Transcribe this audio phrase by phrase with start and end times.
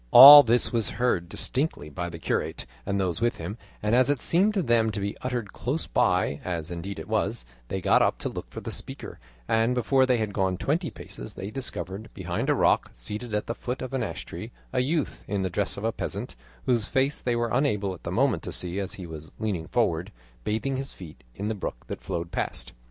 [0.09, 4.19] All this was heard distinctly by the curate and those with him, and as it
[4.19, 8.17] seemed to them to be uttered close by, as indeed it was, they got up
[8.17, 12.49] to look for the speaker, and before they had gone twenty paces they discovered behind
[12.49, 15.77] a rock, seated at the foot of an ash tree, a youth in the dress
[15.77, 19.05] of a peasant, whose face they were unable at the moment to see as he
[19.05, 20.11] was leaning forward,
[20.43, 22.73] bathing his feet in the brook that flowed past.